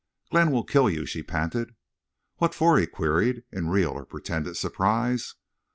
[0.31, 1.75] "Glenn will kill—you," she panted.
[2.37, 5.35] "What fer?" he queried, in real or pretended surprise.